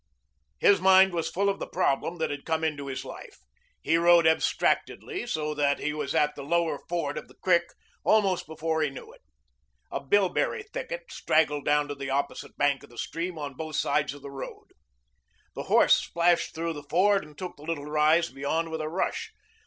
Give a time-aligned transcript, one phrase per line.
[0.57, 3.37] His mind was full of the problem that had come into his life.
[3.83, 7.65] He rode abstractedly, so that he was at the lower ford of the creek
[8.03, 9.21] almost before he knew it.
[9.91, 14.15] A bilberry thicket straggled down to the opposite bank of the stream on both sides
[14.15, 14.69] of the road.
[15.53, 19.31] The horse splashed through the ford and took the little rise beyond with a rush.